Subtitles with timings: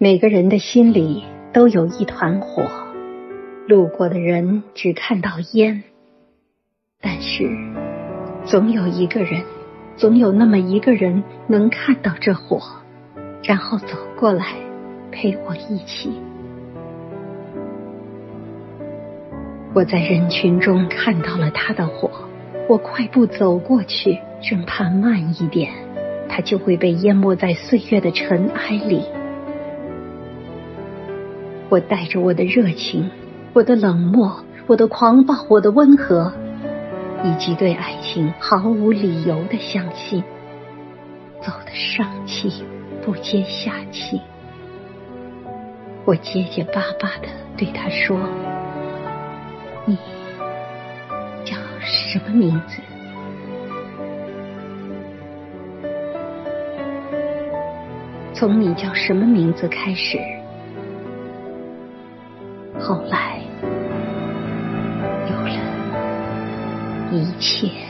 [0.00, 2.62] 每个人的心里都有一团火，
[3.66, 5.82] 路过的人只看到烟，
[7.00, 7.50] 但是
[8.44, 9.42] 总有一个人，
[9.96, 12.60] 总有那么一个人能看到这火，
[13.42, 14.54] 然后走过来
[15.10, 16.12] 陪我一起。
[19.74, 22.08] 我在人群中看到了他的火，
[22.68, 25.72] 我快步走过去，生怕慢一点，
[26.28, 29.02] 他就会被淹没在岁月的尘埃里。
[31.68, 33.10] 我带着我的热情，
[33.52, 36.32] 我的冷漠，我的狂暴，我的温和，
[37.22, 40.22] 以及对爱情毫无理由的相信，
[41.42, 42.64] 走得上气
[43.04, 44.20] 不接下气。
[46.06, 48.18] 我结结巴巴的对他说。
[49.84, 49.96] 你
[51.44, 52.80] 叫什么名字？
[58.32, 60.18] 从你叫什么名字开始，
[62.88, 63.38] 后来
[65.28, 65.60] 有了
[67.12, 67.87] 一切。